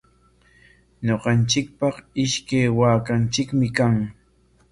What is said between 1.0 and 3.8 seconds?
Ñuqanchikpaqa ishkay waakanchikmi